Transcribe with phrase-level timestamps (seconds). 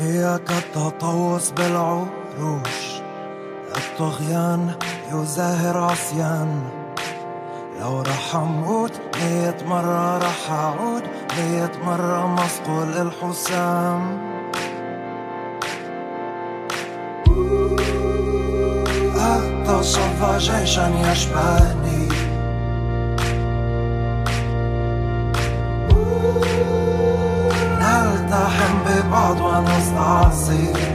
[0.00, 3.00] إياك التطوس بالعروش
[3.76, 4.74] الطغيان
[5.12, 6.62] يزاهر عصيان.
[7.80, 11.02] لو رح أموت مية مرة رح أعود
[11.38, 14.18] مية مرة مصقول الحسام
[19.16, 22.01] اتصفى جيشا يشبهني.
[29.32, 30.91] Eduardo Anastácio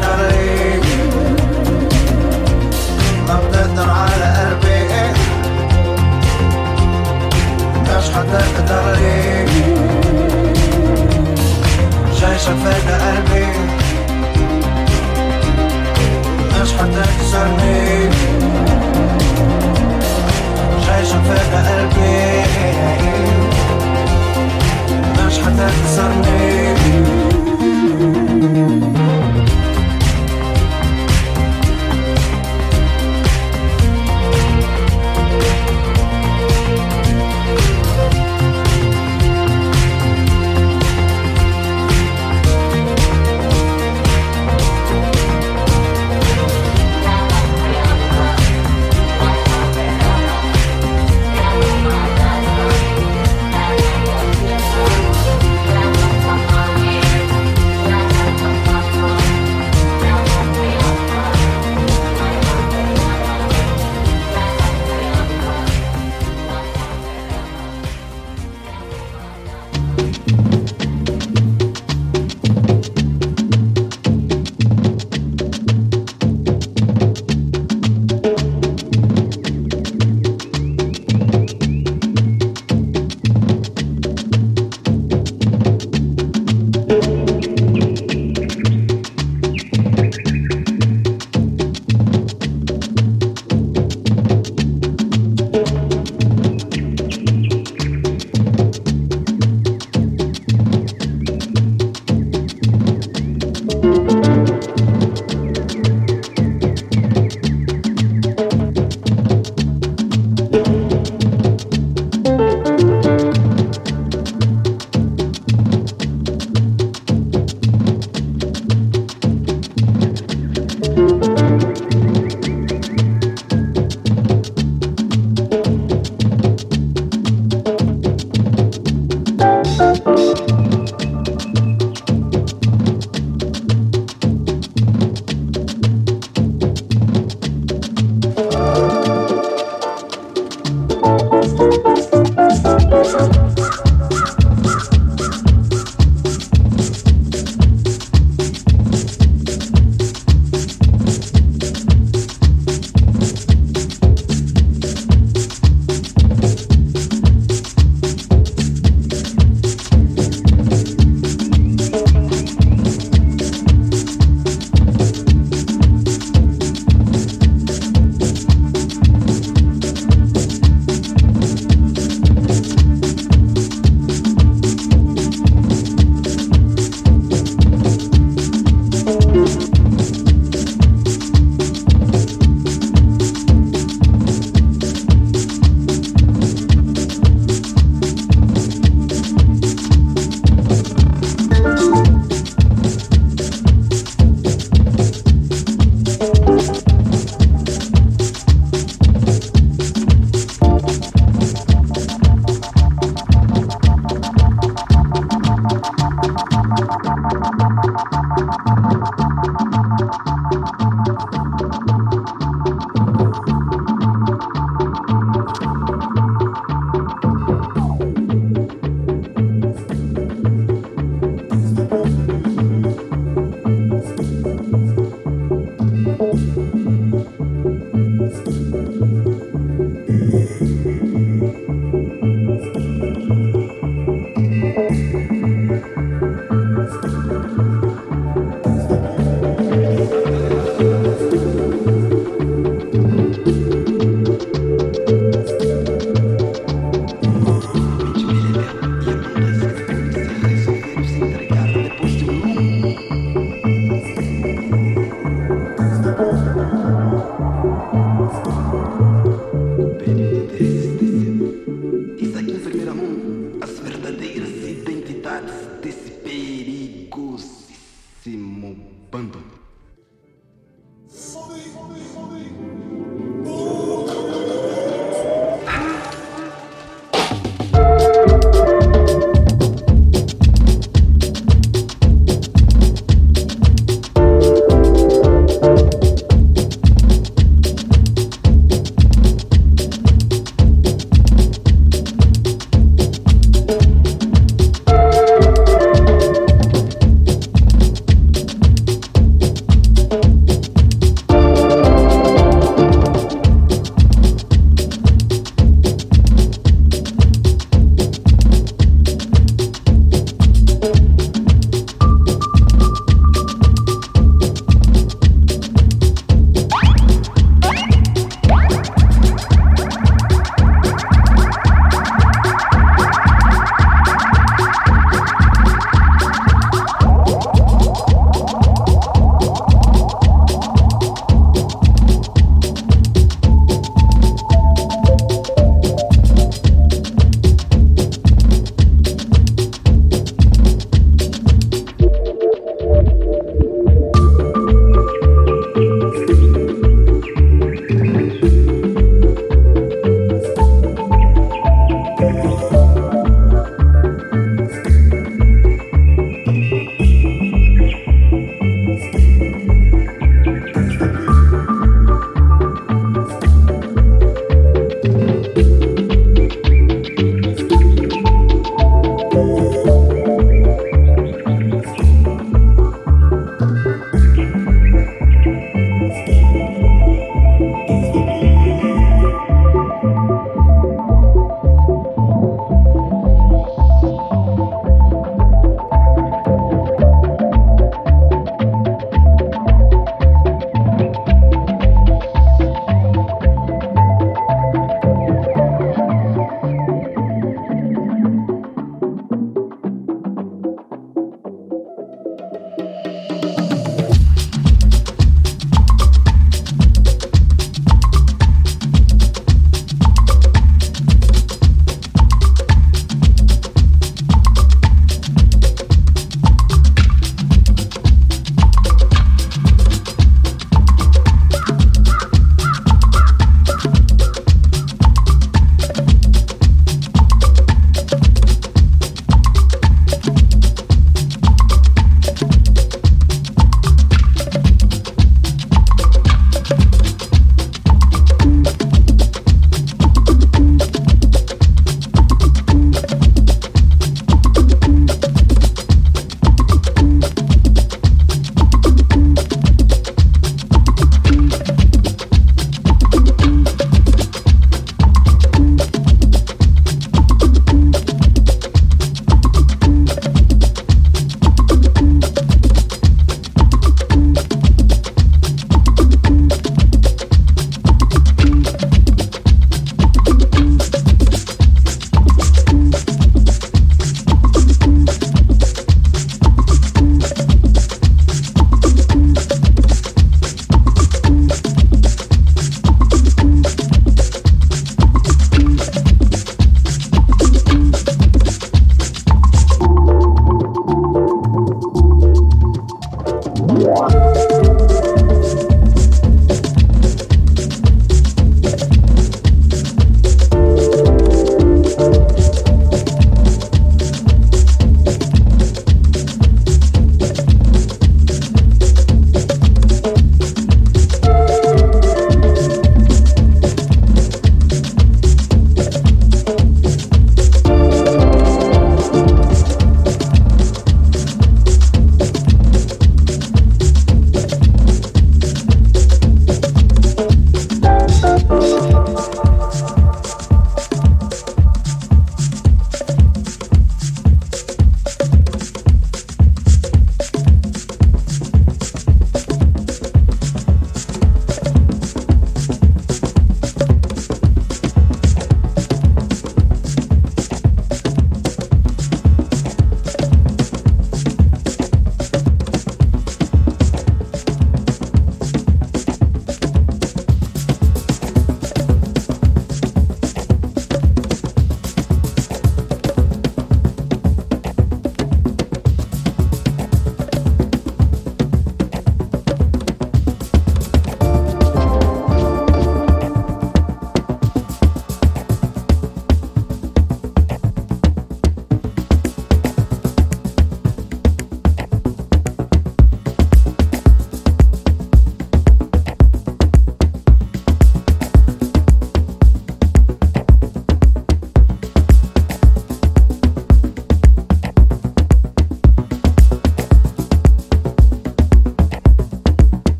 [0.00, 0.35] da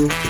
[0.00, 0.29] Thank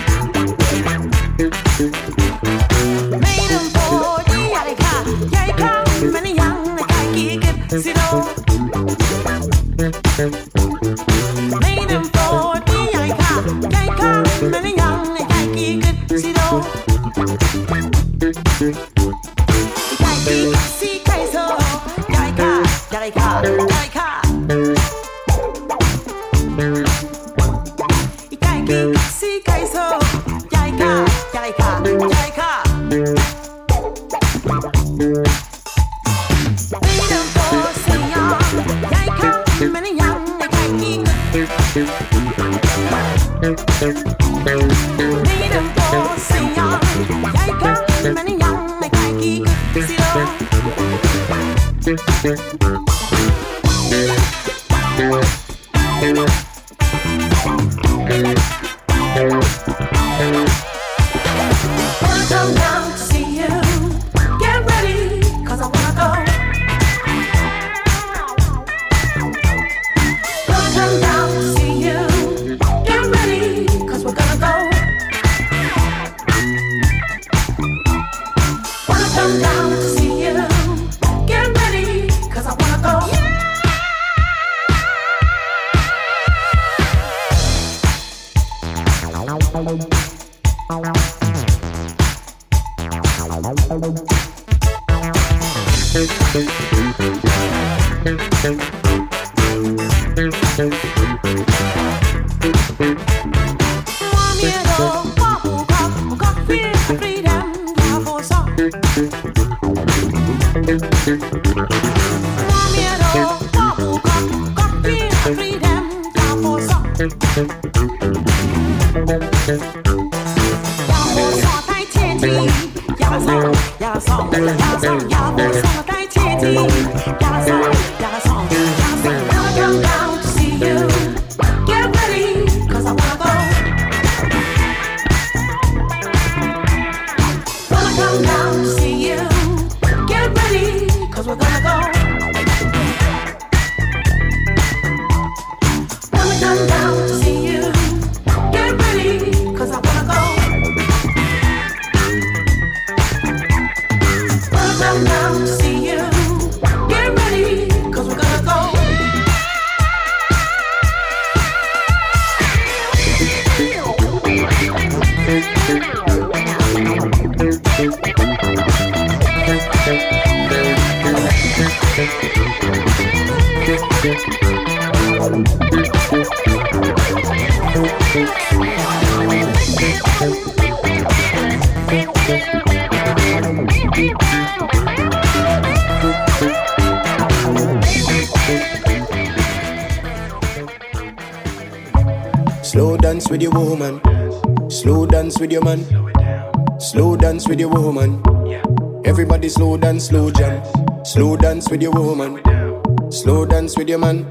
[203.91, 204.25] Your man,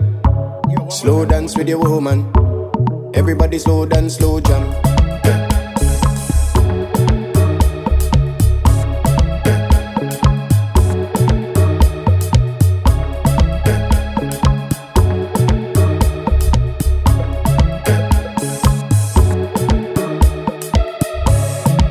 [0.89, 2.25] slow dance with your woman,
[3.13, 4.75] everybody slow dance, slow jump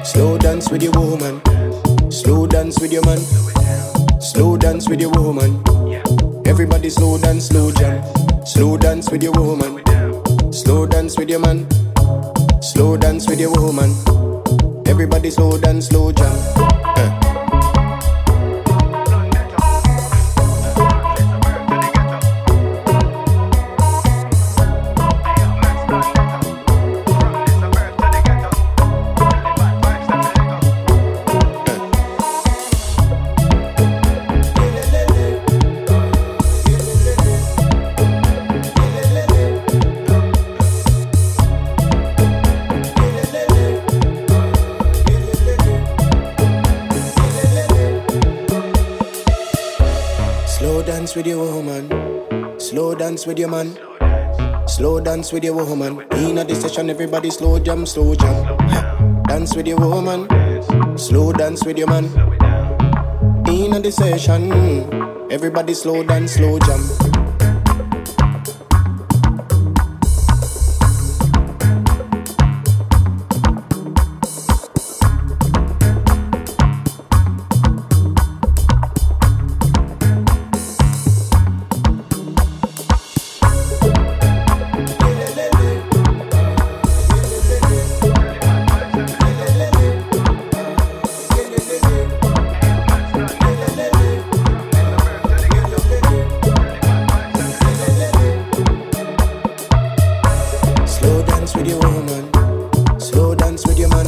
[0.03, 1.39] slow dance with your woman,
[2.11, 3.19] slow dance with your man.
[4.19, 5.78] Slow dance with your woman.
[6.71, 8.45] Everybody slow dance, slow jam.
[8.45, 9.81] Slow dance with your woman.
[10.53, 11.65] Slow dance with your man.
[12.61, 13.89] Slow dance with your woman.
[14.85, 16.78] Everybody slow dance, slow jam.
[53.19, 53.77] Dance with your man.
[54.65, 55.99] Slow dance with your woman.
[56.13, 58.57] In a session, everybody slow jam, slow jam.
[59.23, 60.25] Dance with your woman.
[60.97, 62.05] Slow dance with your man.
[63.49, 64.53] In a session,
[65.29, 67.08] everybody slow dance, slow jam.
[101.49, 102.99] dance with your woman.
[102.99, 104.05] Slow dance with your man.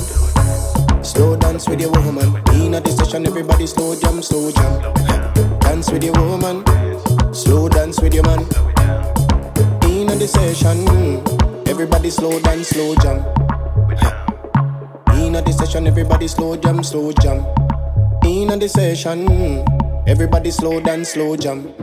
[1.03, 2.27] Slow dance with your woman.
[2.53, 5.59] In a the session, everybody slow jam, slow jam.
[5.59, 6.63] Dance with your woman.
[7.33, 8.41] Slow dance with your man.
[9.89, 10.87] In a the session,
[11.67, 13.17] everybody slow dance, slow jam.
[15.15, 17.45] In a the session, everybody slow jam, slow jam.
[18.23, 19.65] In a the session,
[20.07, 21.80] everybody slow dance, slow jam.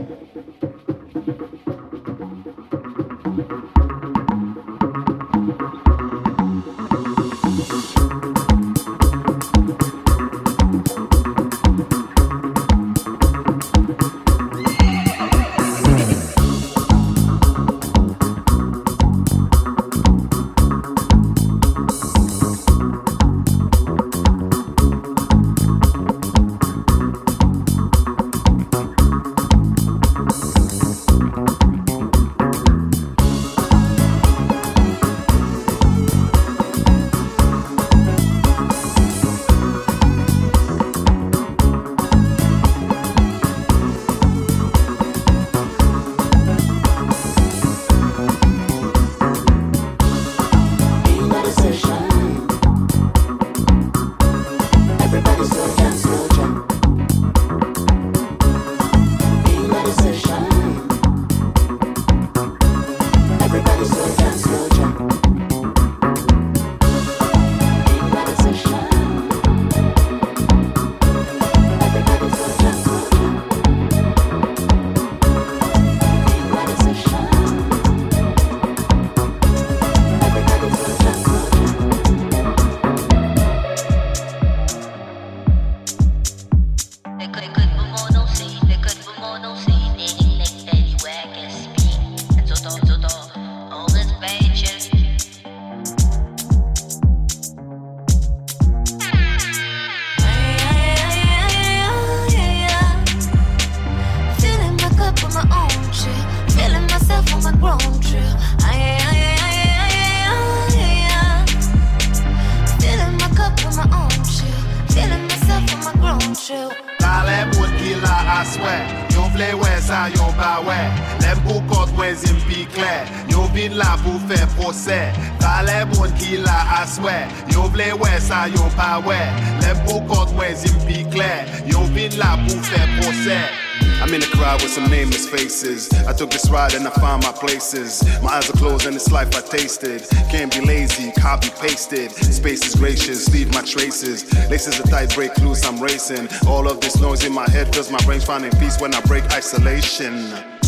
[138.99, 140.01] This life I tasted.
[140.29, 142.11] Can't be lazy, copy pasted.
[142.11, 144.25] Space is gracious, leave my traces.
[144.49, 146.27] Laces are tight, break loose, I'm racing.
[146.45, 149.23] All of this noise in my head fills my brain finding peace when I break
[149.31, 150.13] isolation.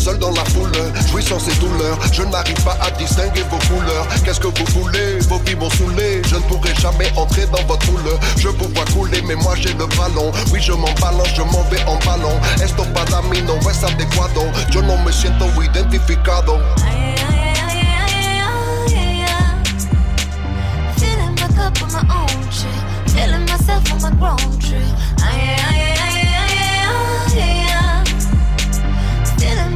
[0.02, 0.72] seul dans la foule,
[1.10, 1.96] jouissance et douleur.
[2.12, 4.06] Je n'arrive pas à distinguer vos couleurs.
[4.24, 5.18] Qu'est-ce que vous voulez?
[5.28, 6.22] Vos vies m'ont saoulé.
[6.26, 8.10] Je ne pourrai jamais entrer dans votre foule.
[8.38, 10.32] Je vous vois couler, mais moi j'ai le ballon.
[10.52, 12.34] Oui, je m'en balance, je m'en vais en ballon.
[12.64, 14.42] Esto para mí no es adecuado.
[14.72, 16.58] Yo no me siento identificado.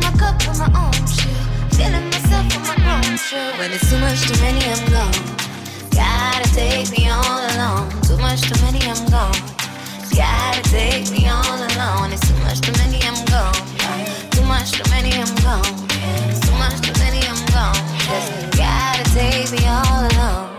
[0.01, 1.37] My cup on my own shit.
[1.73, 3.59] Feeling myself on my grown trip.
[3.59, 5.13] When it's too much, too many, I'm gone.
[5.91, 7.89] Gotta take me all alone.
[8.03, 9.41] Too much, too many, I'm gone.
[10.15, 12.13] Gotta take me all alone.
[12.13, 13.55] It's too much, too many, I'm gone.
[14.31, 15.65] Too much, too many, I'm gone.
[16.45, 17.16] Too much, too many,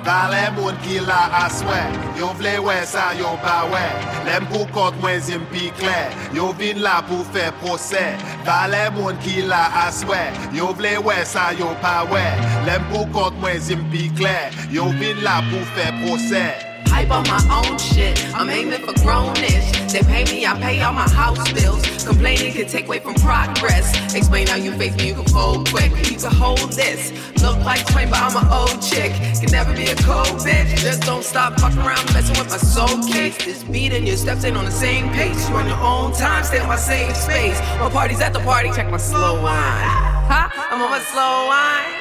[0.08, 1.80] Dan le moun ki la aswe.
[2.16, 3.82] Yo vle we sa yo ba we.
[4.24, 5.98] Lem pou kont mwen zim pi kle.
[6.38, 8.06] Yo vin la pou fe prose.
[8.48, 10.22] Dan moun ki la aswe.
[10.56, 12.24] Yo vle we sa yo pa we.
[12.70, 14.38] Lem pou kont mwen zim pi kle.
[14.72, 16.67] Yo vin la pou fe prose.
[17.06, 18.18] On my own shit.
[18.36, 19.92] I'm aiming for grownish.
[19.92, 22.04] They pay me, I pay all my house bills.
[22.04, 24.14] Complaining can take away from progress.
[24.14, 25.92] Explain how you face me, you can fold quick.
[26.12, 27.14] You can hold this.
[27.42, 29.14] Look like Twain, but I'm an old chick.
[29.40, 30.76] Can never be a cold bitch.
[30.80, 33.38] Just don't stop fucking around messing with my soul case.
[33.38, 35.48] This beat and your steps ain't on the same pace.
[35.48, 37.60] You on your own time, stay in my safe space.
[37.80, 39.88] My party's at the party, check my slow wine.
[40.28, 40.50] Huh?
[40.72, 41.97] I'm on my slow wine.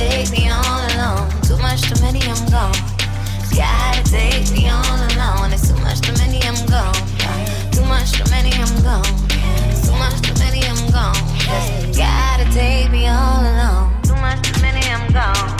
[0.00, 1.28] Take me all alone.
[1.42, 2.72] Too much, to many, I'm gone.
[3.54, 5.52] Gotta take me all alone.
[5.52, 6.94] It's too much to many, I'm gone.
[7.72, 9.04] Too much to many, I'm gone.
[9.84, 11.14] Too much to many, I'm gone.
[11.96, 14.02] Gotta take me all alone.
[14.02, 15.59] Too much to many, I'm gone.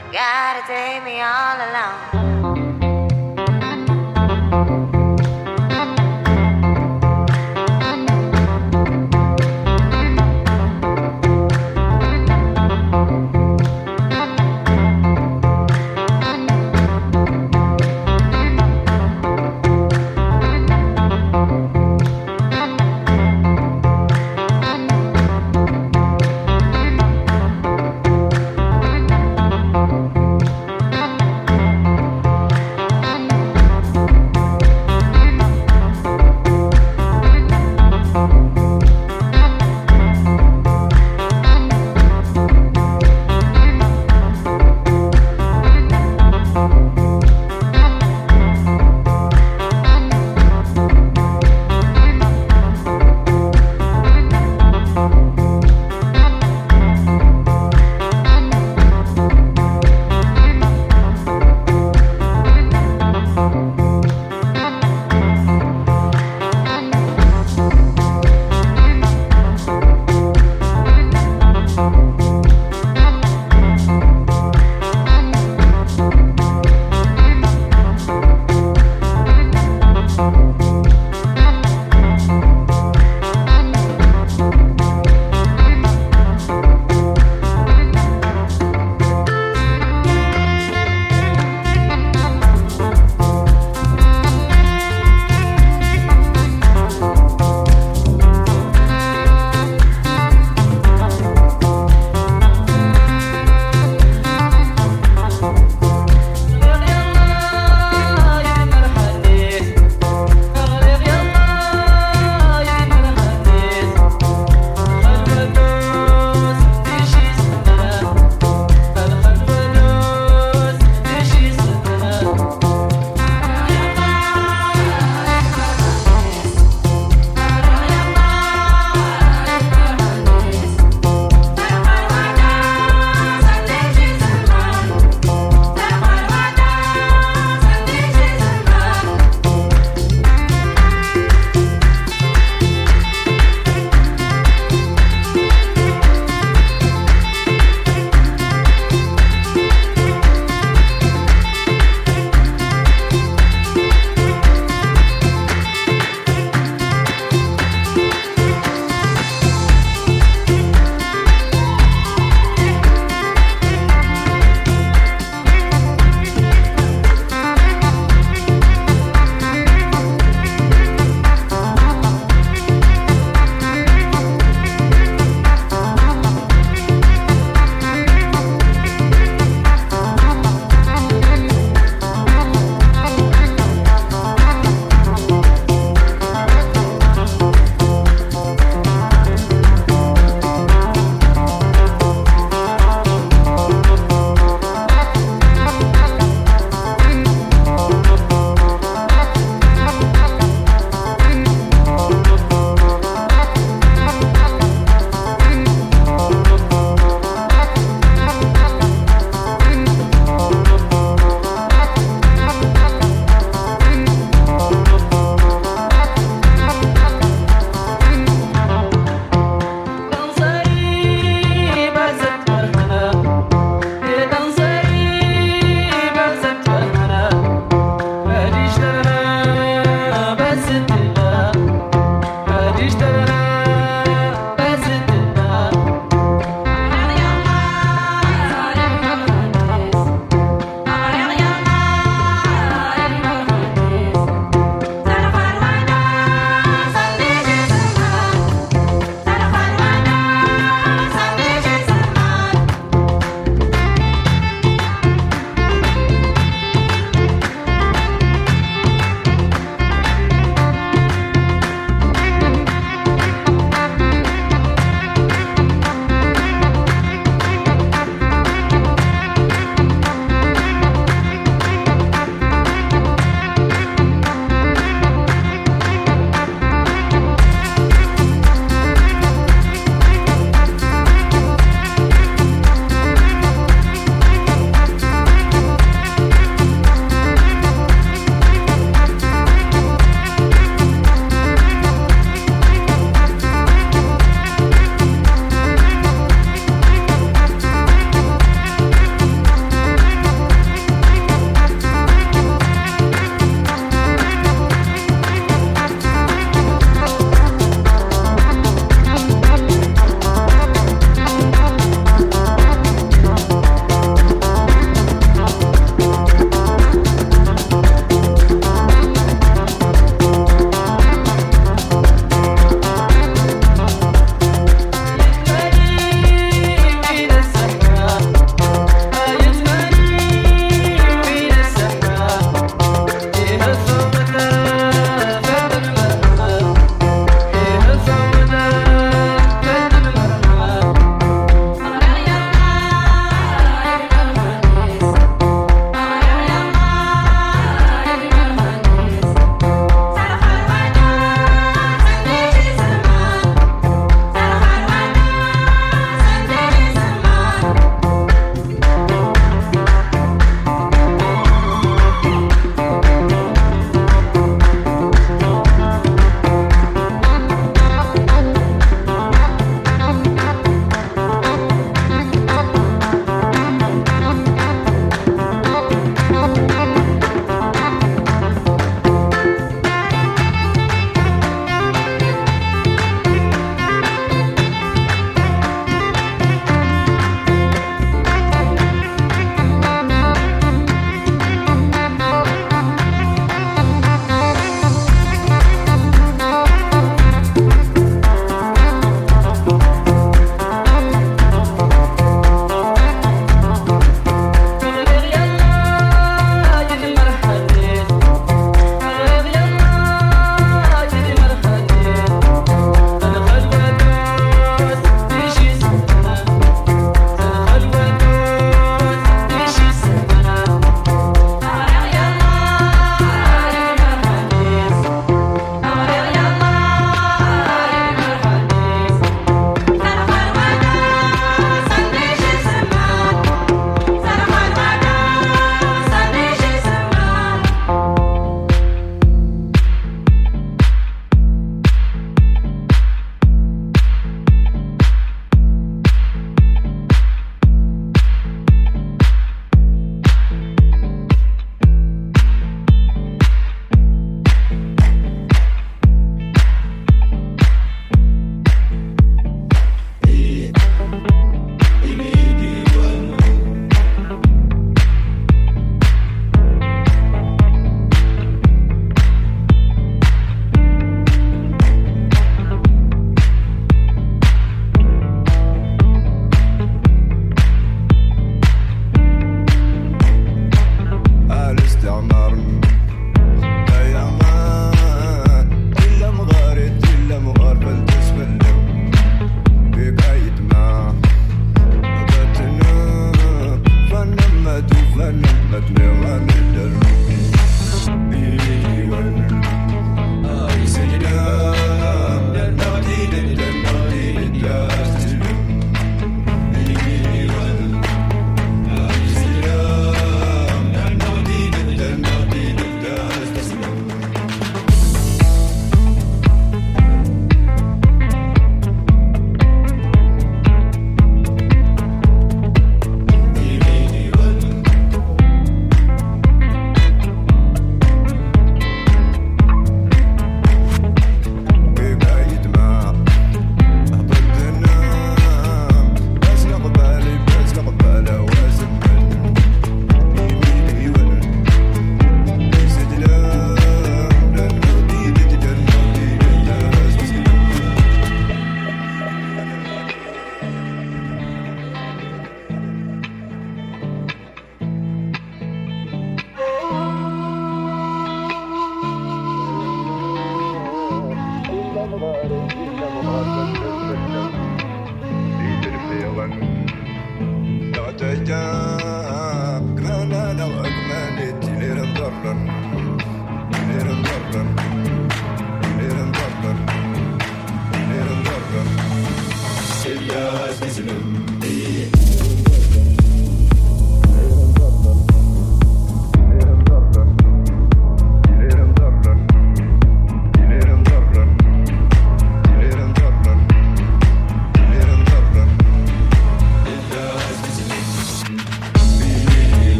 [0.11, 2.11] Gotta take me all alone.